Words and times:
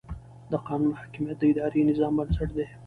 د 0.51 0.53
قانون 0.67 0.91
حاکمیت 0.99 1.37
د 1.39 1.43
اداري 1.51 1.81
نظام 1.89 2.13
بنسټ 2.17 2.49
دی. 2.57 2.65